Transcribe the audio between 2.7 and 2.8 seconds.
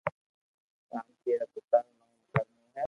ھي